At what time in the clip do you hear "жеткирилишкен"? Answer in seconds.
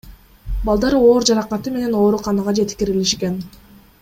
2.61-3.41